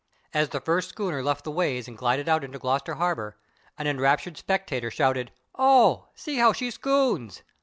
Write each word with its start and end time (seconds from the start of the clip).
As 0.33 0.49
the 0.49 0.59
first 0.59 0.89
schooner 0.89 1.21
left 1.21 1.43
the 1.43 1.51
ways 1.51 1.87
and 1.87 1.95
glided 1.95 2.27
out 2.27 2.43
into 2.43 2.57
Gloucester 2.57 2.95
harbor, 2.95 3.37
an 3.77 3.85
enraptured 3.85 4.35
spectator 4.35 4.89
shouted: 4.89 5.31
"Oh, 5.53 6.07
see 6.15 6.37
how 6.37 6.53
she 6.53 6.71
scoons!" 6.71 7.43